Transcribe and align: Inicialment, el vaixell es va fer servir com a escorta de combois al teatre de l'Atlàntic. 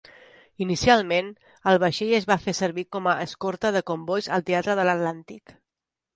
Inicialment, 0.65 1.27
el 1.71 1.77
vaixell 1.83 2.13
es 2.21 2.25
va 2.31 2.39
fer 2.47 2.55
servir 2.61 2.85
com 2.97 3.11
a 3.13 3.15
escorta 3.27 3.73
de 3.77 3.85
combois 3.93 4.33
al 4.39 4.49
teatre 4.51 4.79
de 4.83 4.89
l'Atlàntic. 4.91 5.57